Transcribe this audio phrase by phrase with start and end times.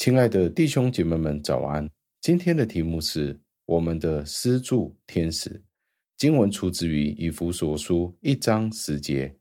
[0.00, 1.86] 亲爱的弟兄姐妹们，早安！
[2.22, 5.62] 今天的题目是我们的施助天使。
[6.16, 9.36] 经文出自于以弗所书一章十节，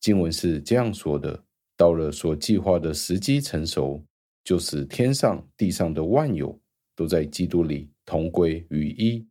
[0.00, 1.40] 经文是这样说的：
[1.76, 4.04] 到了所计划的时机成熟，
[4.42, 6.60] 就是天上地上的万有
[6.96, 9.24] 都在基督里同归于一。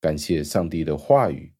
[0.00, 1.52] 感谢上帝的话语。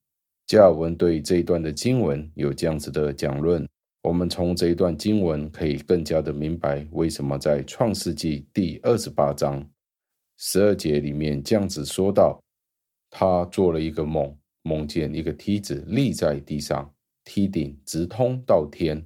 [0.46, 3.68] 加尔文对这一段的经文有这样子的讲论。
[4.08, 9.62] 我们从这一段经文可以更加的明白，为什么在创世纪第二十八章
[10.38, 12.42] 十二节里面这样子说道：
[13.10, 16.90] 他做了一个梦，梦见一个梯子立在地上，
[17.22, 19.04] 梯顶直通到天，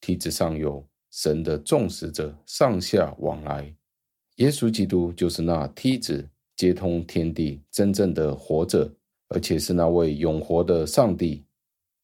[0.00, 3.72] 梯子上有神的众使者上下往来。
[4.38, 8.92] 耶稣基督就是那梯子，接通天地，真正的活着，
[9.28, 11.44] 而且是那位永活的上帝。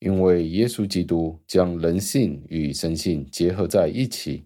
[0.01, 4.45] 因为耶稣基督将人性与神性结合在一起，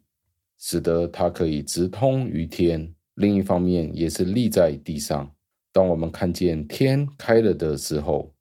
[0.59, 5.31] 使得他可以直通于天；另一方面，也是立在地上。
[5.73, 8.33] 当我们看见天开了的时候，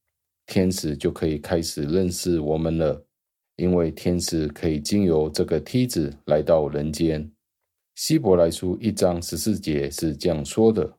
[0.45, 3.05] 天使就可以开始认识我们了，
[3.55, 7.31] 因为天使可以经由这个梯子来到人间。
[7.95, 10.97] 希伯来书一章十四节是这样说的：“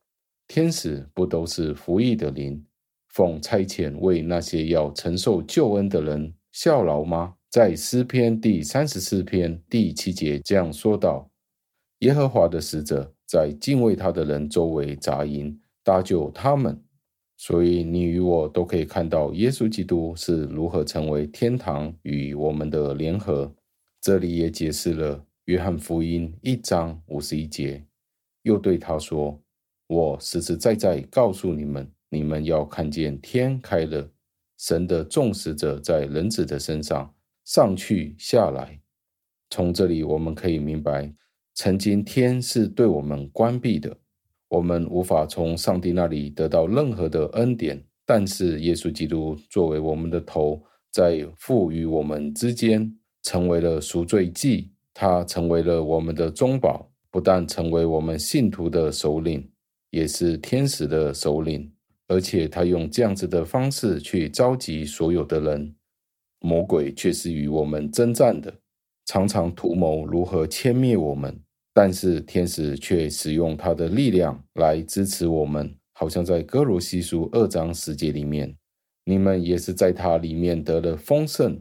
[0.49, 2.65] 天使不都是服役的灵？”
[3.13, 7.35] 奉差遣为那些要承受救恩的人效劳吗？
[7.51, 11.31] 在诗篇第三十四篇第七节这样说道
[12.01, 16.83] ：“耶和华的使者在敬畏他的人周围扎营，搭救他们。”
[17.37, 23.53] 所以你与我都可以看到耶稣基督是如何成为天堂与我们的联合。
[24.01, 27.85] 这里也解释了约翰福音一章五十一节，
[28.43, 29.39] 又对他说
[29.89, 34.07] ：“我实实在在告诉你们。”你们要看见天开了，
[34.59, 38.79] 神的众使者在人子的身上上去下来。
[39.49, 41.11] 从这里我们可以明白，
[41.55, 43.97] 曾经天是对我们关闭的，
[44.49, 47.83] 我们无法从上帝那里得到任何的恩典。
[48.05, 59.51] 但是耶稣基督作为我们的头，在父与我们之间成为了赎罪祭，他成为了我们的中保，不但成为我们信徒的首领，
[59.89, 61.73] 也是天使的首领。
[62.13, 65.75] 而且他用这样子的方式去召集所有的人，
[66.41, 68.53] 魔鬼却是与我们征战的，
[69.07, 71.41] 常常图谋如何歼灭我们。
[71.73, 78.55] 但是天使却使用他的力量来支持我们，好像在歌罗西书二章十节里面，
[79.07, 81.59] 你们也是在他里面得了丰盛。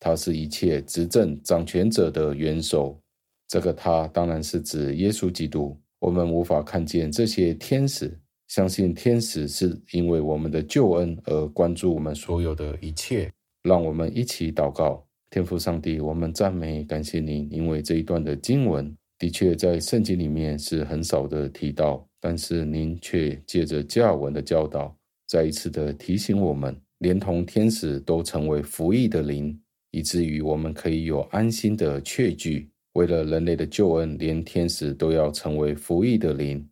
[0.00, 2.98] 他是一切执政掌权者的元首。
[3.46, 5.78] 这个他当然是指耶稣基督。
[6.00, 8.18] 我们无法看见这些天使。
[8.48, 13.32] 相信天使是因为我们的救恩而关注我们所有的一切，
[13.62, 15.06] 让我们一起祷告。
[15.30, 29.58] 天父上帝，我们赞美感谢您，因为这一段的经文的确在圣经里面是很少的提到，但是您却借着加尔文的教导，再一次的提醒我们，连同天使都成为服役的灵，
[29.90, 32.70] 以至于我们可以有安心的确据。
[32.92, 36.64] 为了人类的救恩，连天使都要成为服役的灵。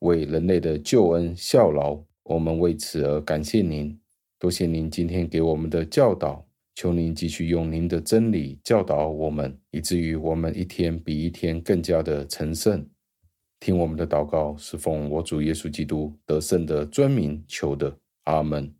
[0.00, 3.98] 为人类的救恩效劳，我们为此而感谢您。
[4.38, 12.86] 多谢您今天给我们的教导，求您继续用您的真理教导我们，以至于我们一天比一天更加的成圣。
[13.58, 17.98] 听我们的祷告，是奉我主耶稣基督得胜的尊名求的。
[18.24, 18.72] 阿门。